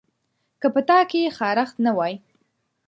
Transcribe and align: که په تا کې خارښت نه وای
که 0.61 0.67
په 0.73 0.81
تا 0.87 0.99
کې 1.11 1.33
خارښت 1.37 1.75
نه 1.85 1.91
وای 1.97 2.13